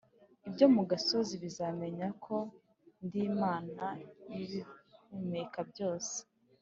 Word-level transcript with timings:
Ibyo 0.47 0.65
mu 0.75 0.83
gasozi 0.89 1.33
bizamenya 1.43 2.07
ko 2.23 2.35
ndimana 3.05 3.87
yibihumeka 4.31 5.59
byose 5.71 6.15